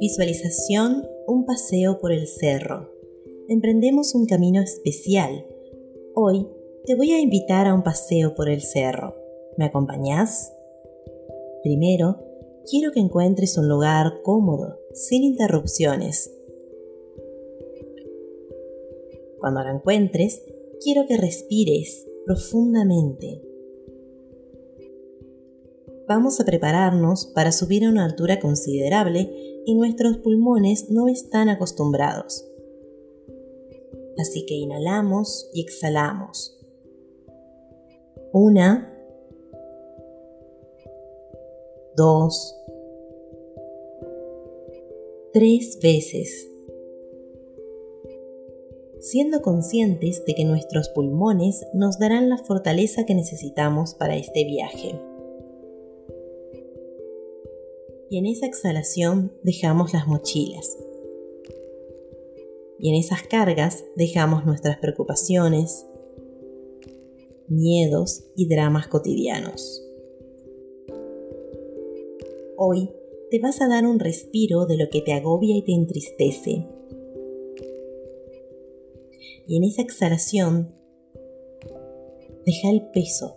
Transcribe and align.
Visualización, 0.00 1.08
un 1.26 1.46
paseo 1.46 1.98
por 1.98 2.12
el 2.12 2.26
cerro. 2.26 2.90
Emprendemos 3.48 4.14
un 4.14 4.26
camino 4.26 4.62
especial. 4.62 5.46
Hoy 6.14 6.46
te 6.84 6.94
voy 6.94 7.12
a 7.12 7.20
invitar 7.20 7.66
a 7.66 7.74
un 7.74 7.82
paseo 7.82 8.34
por 8.34 8.48
el 8.48 8.62
cerro. 8.62 9.14
¿Me 9.56 9.64
acompañás? 9.66 10.52
Primero, 11.62 12.24
quiero 12.70 12.92
que 12.92 13.00
encuentres 13.00 13.58
un 13.58 13.68
lugar 13.68 14.22
cómodo, 14.22 14.80
sin 14.92 15.24
interrupciones. 15.24 16.32
Cuando 19.38 19.62
lo 19.62 19.70
encuentres, 19.70 20.42
quiero 20.82 21.06
que 21.06 21.16
respires 21.16 22.06
profundamente. 22.24 23.45
Vamos 26.08 26.38
a 26.38 26.44
prepararnos 26.44 27.26
para 27.26 27.50
subir 27.50 27.84
a 27.84 27.88
una 27.88 28.04
altura 28.04 28.38
considerable 28.38 29.28
y 29.64 29.74
nuestros 29.74 30.18
pulmones 30.18 30.88
no 30.88 31.08
están 31.08 31.48
acostumbrados. 31.48 32.46
Así 34.16 34.46
que 34.46 34.54
inhalamos 34.54 35.50
y 35.52 35.62
exhalamos. 35.62 36.60
Una, 38.32 38.96
dos, 41.96 42.54
tres 45.32 45.80
veces. 45.82 46.48
Siendo 49.00 49.42
conscientes 49.42 50.24
de 50.24 50.36
que 50.36 50.44
nuestros 50.44 50.88
pulmones 50.90 51.66
nos 51.74 51.98
darán 51.98 52.28
la 52.28 52.38
fortaleza 52.38 53.04
que 53.04 53.14
necesitamos 53.16 53.94
para 53.94 54.14
este 54.14 54.44
viaje 54.44 55.00
y 58.08 58.18
en 58.18 58.26
esa 58.26 58.46
exhalación 58.46 59.32
dejamos 59.42 59.92
las 59.92 60.06
mochilas. 60.06 60.76
Y 62.78 62.90
en 62.90 62.94
esas 62.96 63.22
cargas 63.22 63.84
dejamos 63.96 64.44
nuestras 64.44 64.78
preocupaciones, 64.78 65.86
miedos 67.48 68.24
y 68.36 68.48
dramas 68.48 68.88
cotidianos. 68.88 69.82
Hoy 72.56 72.90
te 73.30 73.40
vas 73.40 73.60
a 73.60 73.68
dar 73.68 73.86
un 73.86 73.98
respiro 73.98 74.66
de 74.66 74.76
lo 74.76 74.88
que 74.90 75.00
te 75.00 75.12
agobia 75.12 75.56
y 75.56 75.62
te 75.62 75.72
entristece. 75.72 76.66
Y 79.48 79.56
en 79.56 79.64
esa 79.64 79.82
exhalación, 79.82 80.74
deja 82.44 82.70
el 82.70 82.88
peso. 82.92 83.36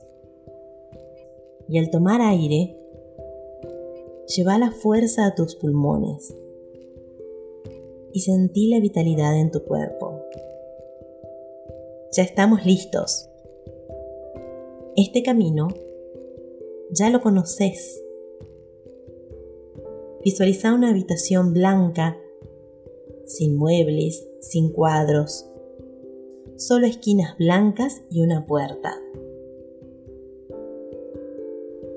Y 1.68 1.78
al 1.78 1.90
tomar 1.90 2.22
aire, 2.22 2.76
Lleva 4.36 4.60
la 4.60 4.70
fuerza 4.70 5.26
a 5.26 5.34
tus 5.34 5.56
pulmones 5.56 6.36
y 8.14 8.20
sentí 8.20 8.70
la 8.70 8.80
vitalidad 8.80 9.36
en 9.36 9.50
tu 9.50 9.64
cuerpo. 9.64 10.22
Ya 12.12 12.22
estamos 12.22 12.64
listos. 12.64 13.28
Este 14.96 15.24
camino 15.24 15.70
ya 16.92 17.10
lo 17.10 17.22
conoces. 17.22 18.00
Visualiza 20.24 20.76
una 20.76 20.92
habitación 20.92 21.52
blanca, 21.52 22.16
sin 23.26 23.58
muebles, 23.58 24.28
sin 24.42 24.72
cuadros, 24.72 25.50
solo 26.56 26.86
esquinas 26.86 27.36
blancas 27.40 28.04
y 28.12 28.22
una 28.22 28.46
puerta. 28.46 28.94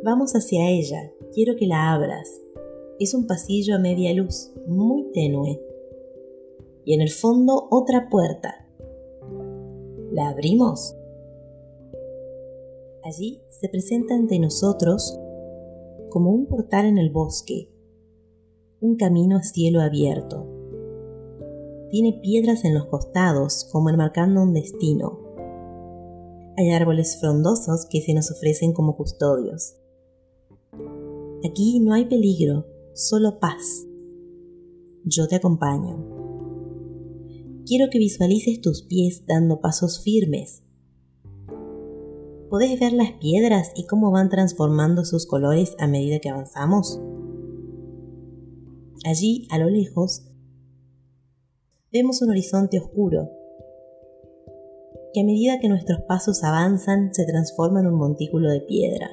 Vamos 0.02 0.32
hacia 0.32 0.70
ella 0.70 1.12
quiero 1.32 1.56
que 1.56 1.66
la 1.66 1.92
abras. 1.92 2.40
Es 2.98 3.14
un 3.14 3.26
pasillo 3.26 3.74
a 3.74 3.78
media 3.78 4.12
luz, 4.14 4.52
muy 4.66 5.10
tenue. 5.12 5.60
Y 6.84 6.94
en 6.94 7.00
el 7.00 7.10
fondo 7.10 7.68
otra 7.70 8.08
puerta. 8.10 8.66
¿La 10.10 10.28
abrimos? 10.28 10.94
Allí 13.02 13.42
se 13.48 13.68
presenta 13.68 14.14
ante 14.14 14.38
nosotros 14.38 15.18
como 16.10 16.30
un 16.30 16.46
portal 16.46 16.86
en 16.86 16.98
el 16.98 17.10
bosque, 17.10 17.70
un 18.80 18.96
camino 18.96 19.38
a 19.38 19.42
cielo 19.42 19.80
abierto. 19.80 20.46
Tiene 21.90 22.20
piedras 22.22 22.64
en 22.64 22.74
los 22.74 22.86
costados 22.86 23.68
como 23.72 23.90
enmarcando 23.90 24.42
un 24.42 24.52
destino. 24.52 25.18
Hay 26.56 26.70
árboles 26.70 27.18
frondosos 27.18 27.86
que 27.88 28.02
se 28.02 28.12
nos 28.12 28.30
ofrecen 28.30 28.72
como 28.72 28.96
custodios. 28.96 29.76
Aquí 31.44 31.80
no 31.80 31.92
hay 31.92 32.04
peligro, 32.04 32.66
solo 32.94 33.40
paz. 33.40 33.84
Yo 35.04 35.26
te 35.26 35.36
acompaño. 35.36 36.06
Quiero 37.66 37.90
que 37.90 37.98
visualices 37.98 38.60
tus 38.60 38.82
pies 38.82 39.24
dando 39.26 39.60
pasos 39.60 40.04
firmes. 40.04 40.62
¿Podés 42.48 42.78
ver 42.78 42.92
las 42.92 43.12
piedras 43.12 43.72
y 43.74 43.86
cómo 43.86 44.12
van 44.12 44.28
transformando 44.28 45.04
sus 45.04 45.26
colores 45.26 45.74
a 45.80 45.88
medida 45.88 46.20
que 46.20 46.28
avanzamos? 46.28 47.00
Allí, 49.04 49.48
a 49.50 49.58
lo 49.58 49.68
lejos, 49.68 50.28
vemos 51.92 52.22
un 52.22 52.30
horizonte 52.30 52.78
oscuro 52.78 53.30
que 55.12 55.22
a 55.22 55.24
medida 55.24 55.58
que 55.58 55.68
nuestros 55.68 56.02
pasos 56.02 56.44
avanzan 56.44 57.12
se 57.12 57.24
transforma 57.26 57.80
en 57.80 57.88
un 57.88 57.94
montículo 57.94 58.48
de 58.48 58.60
piedra. 58.60 59.10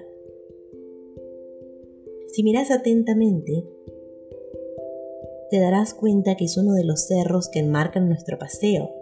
Si 2.39 2.43
miras 2.43 2.71
atentamente, 2.71 3.65
te 5.51 5.59
darás 5.59 5.93
cuenta 5.93 6.37
que 6.37 6.45
es 6.45 6.55
uno 6.55 6.71
de 6.71 6.85
los 6.85 7.05
cerros 7.05 7.49
que 7.49 7.59
enmarcan 7.59 8.07
nuestro 8.07 8.39
paseo. 8.39 8.95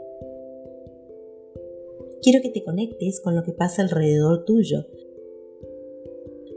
Quiero 2.23 2.41
que 2.41 2.49
te 2.49 2.63
conectes 2.63 3.21
con 3.21 3.35
lo 3.35 3.43
que 3.43 3.53
pasa 3.53 3.83
alrededor 3.83 4.43
tuyo 4.43 4.87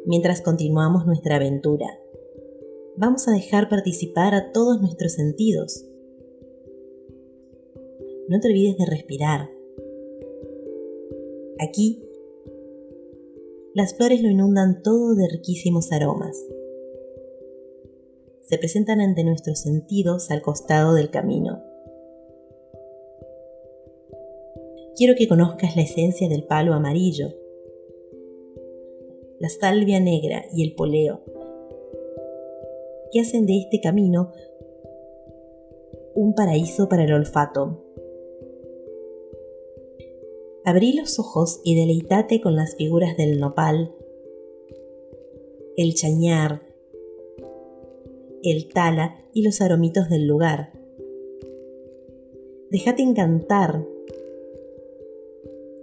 mientras 0.06 0.41
continuamos 0.41 1.04
nuestra 1.04 1.36
aventura. 1.36 1.84
Vamos 2.97 3.28
a 3.28 3.32
dejar 3.32 3.68
participar 3.68 4.34
a 4.34 4.50
todos 4.50 4.80
nuestros 4.80 5.12
sentidos. 5.12 5.84
No 8.26 8.41
te 8.41 8.48
olvides 8.48 8.78
de 8.78 8.86
respirar. 8.86 9.50
Aquí, 11.58 12.02
las 13.74 13.94
flores 13.98 14.22
lo 14.22 14.30
inundan 14.30 14.82
todo 14.82 15.14
de 15.14 15.28
riquísimos 15.28 15.92
aromas 15.92 16.42
se 18.50 18.59
presentan 18.59 19.00
ante 19.00 19.22
nuestros 19.22 19.61
sentidos 19.61 20.28
al 20.33 20.43
costado 20.43 20.94
del 20.94 21.09
camino. 21.11 21.62
Quiero 24.97 25.15
que 25.16 25.28
conozcas 25.28 25.77
la 25.77 25.83
esencia 25.83 26.28
del 26.28 26.43
palo 26.43 26.75
amarillo, 26.75 27.33
la 29.39 29.49
salvia 29.49 30.00
negra 30.00 30.47
y 30.53 30.65
el 30.65 30.75
poleo, 30.75 31.21
que 33.12 33.21
hacen 33.21 33.47
de 33.47 33.59
este 33.59 33.81
camino 33.81 34.33
un 36.16 36.34
paraíso 36.34 36.89
para 36.89 37.05
el 37.05 37.12
olfato. 37.12 37.84
Abrí 40.65 40.93
los 40.94 41.21
ojos 41.21 41.60
y 41.62 41.77
deleitate 41.77 42.41
con 42.41 42.56
las 42.56 42.75
figuras 42.75 43.16
del 43.16 43.39
nopal, 43.39 43.94
el 45.77 45.94
chañar, 45.94 46.69
el 48.43 48.69
tala 48.69 49.17
y 49.33 49.43
los 49.43 49.61
aromitos 49.61 50.09
del 50.09 50.27
lugar. 50.27 50.73
Déjate 52.71 53.03
encantar 53.03 53.84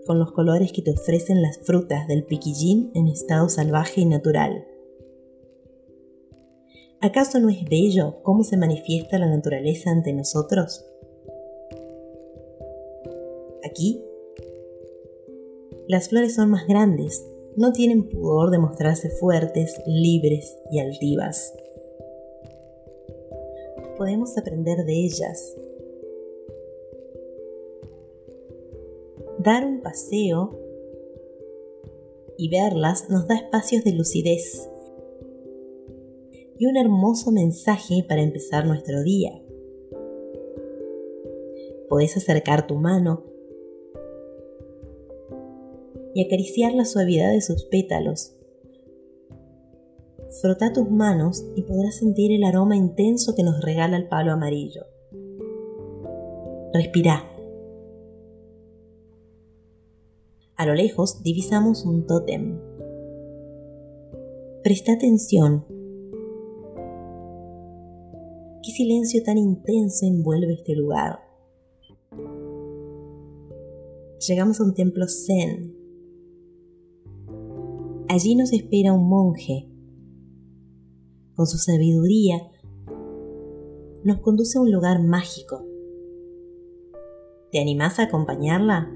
con 0.06 0.20
los 0.20 0.32
colores 0.32 0.72
que 0.72 0.82
te 0.82 0.92
ofrecen 0.92 1.42
las 1.42 1.60
frutas 1.60 2.08
del 2.08 2.24
piquillín 2.24 2.92
en 2.96 3.08
estado 3.08 3.50
salvaje 3.50 4.02
y 4.02 4.06
natural. 4.06 4.66
¿Acaso 7.02 7.40
no 7.40 7.50
es 7.50 7.64
bello 7.70 8.24
cómo 8.24 8.44
se 8.44 8.58
manifiesta 8.58 9.20
la 9.20 9.28
naturaleza 9.28 9.92
ante 9.92 10.14
nosotros? 10.14 10.86
Aquí, 13.64 14.02
las 15.88 16.10
flores 16.10 16.36
son 16.36 16.50
más 16.52 16.66
grandes, 16.68 17.28
no 17.56 17.72
tienen 17.74 18.08
pudor 18.08 18.50
de 18.50 18.60
mostrarse 18.60 19.10
fuertes, 19.10 19.80
libres 19.86 20.58
y 20.72 20.80
altivas 20.80 21.54
podemos 23.98 24.38
aprender 24.38 24.86
de 24.86 24.94
ellas. 24.94 25.56
Dar 29.40 29.66
un 29.66 29.82
paseo 29.82 30.60
y 32.38 32.50
verlas 32.50 33.10
nos 33.10 33.28
da 33.28 33.36
espacios 33.36 33.84
de 33.84 33.94
lucidez 33.94 34.70
y 36.60 36.66
un 36.66 36.78
hermoso 36.78 37.32
mensaje 37.32 38.06
para 38.08 38.22
empezar 38.22 38.66
nuestro 38.66 39.04
día. 39.04 39.44
Podés 41.90 42.18
acercar 42.18 42.68
tu 42.68 42.76
mano 42.76 43.24
y 46.14 46.26
acariciar 46.26 46.74
la 46.74 46.86
suavidad 46.86 47.32
de 47.32 47.42
sus 47.42 47.66
pétalos, 47.66 48.37
Frota 50.30 50.74
tus 50.74 50.90
manos 50.92 51.46
y 51.56 51.64
podrás 51.64 51.96
sentir 51.96 52.34
el 52.34 52.44
aroma 52.44 52.76
intenso 52.76 53.34
que 53.34 53.44
nos 53.44 53.62
regala 53.62 53.96
el 53.96 54.10
palo 54.10 54.34
amarillo. 54.34 54.86
Respira. 56.74 57.24
A 60.58 60.66
lo 60.66 60.76
lejos 60.76 61.24
divisamos 61.24 61.86
un 61.86 62.06
tótem. 62.06 62.60
Presta 64.64 64.94
atención. 64.94 65.66
Qué 68.62 68.72
silencio 68.72 69.24
tan 69.24 69.38
intenso 69.38 70.06
envuelve 70.06 70.56
este 70.56 70.76
lugar. 70.76 71.20
Llegamos 74.28 74.60
a 74.60 74.66
un 74.66 74.74
templo 74.74 75.08
zen. 75.08 75.74
Allí 78.10 78.36
nos 78.36 78.52
espera 78.52 78.92
un 78.92 79.08
monje. 79.08 79.70
Con 81.38 81.46
su 81.46 81.60
sabiduría 81.60 82.50
nos 84.04 84.22
conduce 84.22 84.58
a 84.58 84.62
un 84.62 84.72
lugar 84.72 85.04
mágico. 85.04 85.64
¿Te 87.52 87.60
animás 87.60 88.00
a 88.00 88.06
acompañarla? 88.06 88.92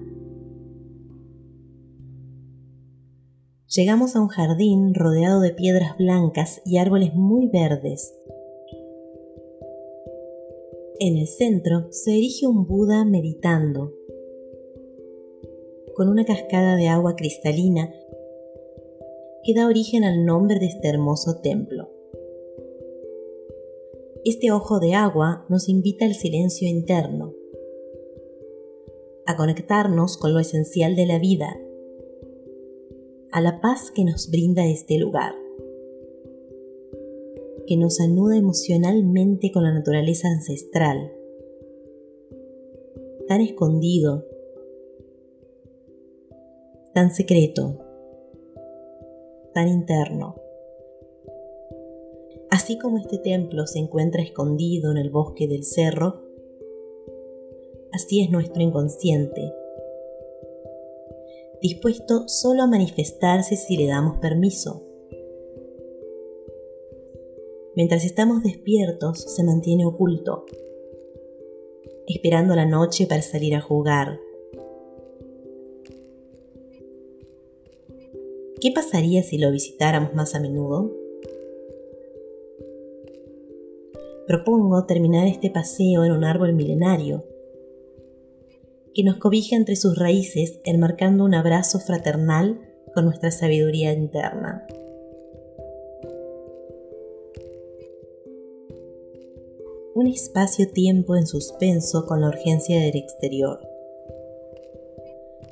Llegamos 3.67 4.15
a 4.15 4.21
un 4.21 4.27
jardín 4.29 4.95
rodeado 4.95 5.39
de 5.39 5.51
piedras 5.51 5.95
blancas 5.99 6.63
y 6.65 6.77
árboles 6.79 7.13
muy 7.13 7.47
verdes. 7.47 8.11
En 10.99 11.17
el 11.17 11.27
centro 11.27 11.91
se 11.91 12.17
erige 12.17 12.47
un 12.47 12.65
Buda 12.65 13.05
meditando, 13.05 13.93
con 15.95 16.09
una 16.09 16.25
cascada 16.25 16.75
de 16.75 16.87
agua 16.87 17.15
cristalina 17.15 17.93
que 19.43 19.53
da 19.53 19.67
origen 19.67 20.03
al 20.03 20.25
nombre 20.25 20.57
de 20.57 20.65
este 20.65 20.87
hermoso 20.87 21.39
templo. 21.43 21.90
Este 24.23 24.51
ojo 24.51 24.79
de 24.79 24.93
agua 24.93 25.47
nos 25.49 25.67
invita 25.67 26.05
al 26.05 26.13
silencio 26.13 26.67
interno, 26.67 27.33
a 29.25 29.35
conectarnos 29.35 30.17
con 30.17 30.31
lo 30.31 30.39
esencial 30.39 30.95
de 30.95 31.07
la 31.07 31.17
vida, 31.17 31.57
a 33.31 33.41
la 33.41 33.61
paz 33.61 33.89
que 33.89 34.03
nos 34.03 34.29
brinda 34.29 34.67
este 34.67 34.99
lugar, 34.99 35.33
que 37.65 37.77
nos 37.77 37.99
anuda 37.99 38.37
emocionalmente 38.37 39.51
con 39.51 39.63
la 39.63 39.73
naturaleza 39.73 40.27
ancestral, 40.27 41.11
tan 43.27 43.41
escondido, 43.41 44.27
tan 46.93 47.09
secreto, 47.09 47.79
tan 49.55 49.67
interno. 49.67 50.40
Así 52.61 52.77
como 52.77 52.99
este 52.99 53.17
templo 53.17 53.65
se 53.65 53.79
encuentra 53.79 54.21
escondido 54.21 54.91
en 54.91 54.97
el 54.97 55.09
bosque 55.09 55.47
del 55.47 55.63
cerro, 55.63 56.21
así 57.91 58.21
es 58.21 58.29
nuestro 58.29 58.61
inconsciente, 58.61 59.51
dispuesto 61.59 62.27
solo 62.27 62.61
a 62.61 62.67
manifestarse 62.67 63.55
si 63.55 63.77
le 63.77 63.87
damos 63.87 64.19
permiso. 64.19 64.83
Mientras 67.75 68.05
estamos 68.05 68.43
despiertos, 68.43 69.19
se 69.19 69.43
mantiene 69.43 69.87
oculto, 69.87 70.45
esperando 72.05 72.55
la 72.55 72.67
noche 72.67 73.07
para 73.07 73.23
salir 73.23 73.55
a 73.55 73.61
jugar. 73.61 74.19
¿Qué 78.61 78.71
pasaría 78.71 79.23
si 79.23 79.39
lo 79.39 79.49
visitáramos 79.49 80.13
más 80.13 80.35
a 80.35 80.39
menudo? 80.39 81.00
Propongo 84.31 84.85
terminar 84.85 85.27
este 85.27 85.49
paseo 85.49 86.05
en 86.05 86.13
un 86.13 86.23
árbol 86.23 86.53
milenario 86.53 87.25
que 88.93 89.03
nos 89.03 89.17
cobija 89.17 89.57
entre 89.57 89.75
sus 89.75 89.99
raíces 89.99 90.61
enmarcando 90.63 91.25
un 91.25 91.33
abrazo 91.33 91.79
fraternal 91.79 92.61
con 92.93 93.03
nuestra 93.03 93.29
sabiduría 93.29 93.91
interna. 93.91 94.65
Un 99.95 100.07
espacio-tiempo 100.07 101.17
en 101.17 101.27
suspenso 101.27 102.05
con 102.05 102.21
la 102.21 102.29
urgencia 102.29 102.79
del 102.79 102.95
exterior, 102.95 103.59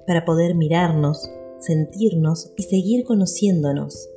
para 0.07 0.23
poder 0.23 0.55
mirarnos, 0.55 1.29
sentirnos 1.59 2.53
y 2.55 2.63
seguir 2.63 3.03
conociéndonos. 3.03 4.09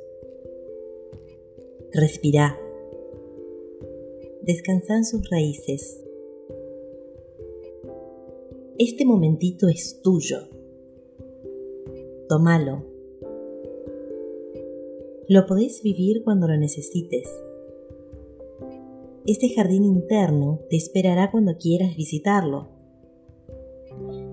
Respira. 1.91 2.57
Descansa 4.43 4.97
en 4.97 5.05
sus 5.05 5.29
raíces 5.29 6.03
este 8.79 9.05
momentito 9.05 9.67
es 9.67 10.01
tuyo. 10.01 10.49
Tómalo. 12.27 12.83
Lo 15.27 15.45
podés 15.45 15.83
vivir 15.83 16.23
cuando 16.23 16.47
lo 16.47 16.57
necesites. 16.57 17.29
Este 19.27 19.53
jardín 19.53 19.85
interno 19.85 20.59
te 20.71 20.75
esperará 20.75 21.29
cuando 21.29 21.55
quieras 21.57 21.95
visitarlo. 21.95 22.69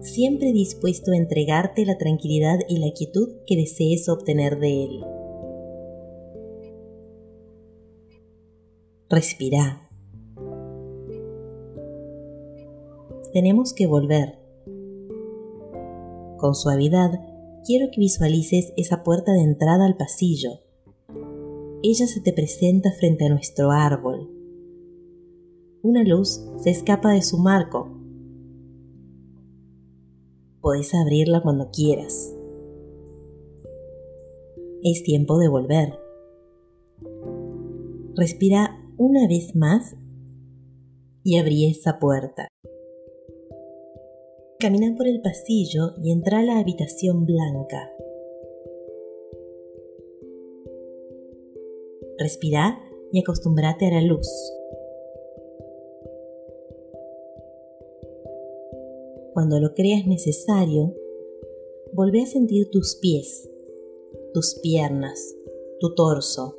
Siempre 0.01 0.53
dispuesto 0.53 1.13
a 1.13 1.17
entregarte 1.17 1.85
la 1.85 1.99
tranquilidad 1.99 2.61
y 2.67 2.79
la 2.79 2.93
quietud 2.93 3.29
que 3.47 3.57
desees 3.57 4.09
obtener 4.09 4.59
de 4.59 4.85
él. 4.85 5.05
Respira. 9.11 9.90
Tenemos 13.33 13.73
que 13.73 13.87
volver. 13.87 14.39
Con 16.37 16.55
suavidad, 16.55 17.21
quiero 17.65 17.91
que 17.93 18.01
visualices 18.01 18.73
esa 18.77 19.03
puerta 19.03 19.33
de 19.33 19.43
entrada 19.43 19.87
al 19.87 19.97
pasillo. 19.97 20.61
Ella 21.83 22.07
se 22.07 22.21
te 22.21 22.33
presenta 22.33 22.91
frente 22.99 23.27
a 23.27 23.29
nuestro 23.29 23.71
árbol. 23.71 24.31
Una 25.83 26.05
luz 26.05 26.45
se 26.59 26.71
escapa 26.71 27.13
de 27.13 27.23
su 27.23 27.39
marco. 27.39 27.89
Podés 30.61 30.95
abrirla 30.95 31.41
cuando 31.41 31.71
quieras. 31.71 32.35
Es 34.83 35.03
tiempo 35.03 35.39
de 35.39 35.49
volver. 35.49 35.99
Respira 38.15 38.79
una 38.99 39.27
vez 39.27 39.55
más 39.55 39.97
y 41.23 41.39
abrí 41.39 41.71
esa 41.71 41.99
puerta. 41.99 42.49
Camina 44.61 44.95
por 44.95 45.09
el 45.09 45.23
pasillo 45.23 45.95
y 46.03 46.13
entra 46.13 46.41
a 46.41 46.43
la 46.43 46.59
habitación 46.59 47.25
blanca. 47.25 47.91
Respira 52.19 52.79
y 53.11 53.21
acostúmbrate 53.21 53.87
a 53.87 53.93
la 53.93 54.03
luz. 54.03 54.29
Cuando 59.33 59.59
lo 59.61 59.73
creas 59.73 60.07
necesario, 60.07 60.95
volvé 61.95 62.21
a 62.21 62.27
sentir 62.27 62.69
tus 62.69 62.97
pies, 62.97 63.49
tus 64.35 64.61
piernas, 64.63 65.37
tu 65.79 65.95
torso, 65.95 66.59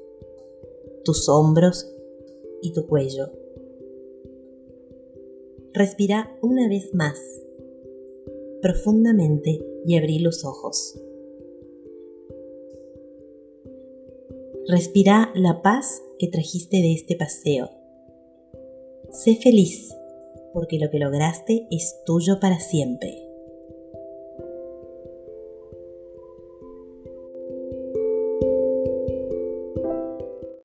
tus 1.03 1.29
hombros 1.29 1.93
y 2.63 2.73
tu 2.73 2.87
cuello. 2.87 3.27
Respira 5.73 6.35
una 6.41 6.67
vez 6.67 6.95
más 6.95 7.19
profundamente 8.61 9.59
y 9.85 9.97
abrí 9.97 10.19
los 10.19 10.45
ojos. 10.45 10.99
Respira 14.67 15.31
la 15.35 15.61
paz 15.61 16.01
que 16.19 16.27
trajiste 16.27 16.77
de 16.77 16.93
este 16.93 17.15
paseo. 17.15 17.69
Sé 19.11 19.35
feliz, 19.35 19.93
porque 20.53 20.77
lo 20.79 20.89
que 20.89 20.99
lograste 20.99 21.67
es 21.71 21.95
tuyo 22.05 22.39
para 22.39 22.59
siempre. 22.59 23.30